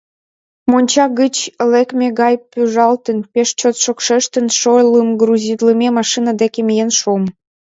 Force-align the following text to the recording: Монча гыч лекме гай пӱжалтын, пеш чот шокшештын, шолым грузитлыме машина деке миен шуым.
Монча 0.69 1.05
гыч 1.19 1.35
лекме 1.71 2.07
гай 2.21 2.35
пӱжалтын, 2.51 3.17
пеш 3.31 3.49
чот 3.59 3.75
шокшештын, 3.83 4.45
шолым 4.59 5.09
грузитлыме 5.21 5.87
машина 5.97 6.31
деке 6.41 6.59
миен 6.67 6.91
шуым. 6.99 7.23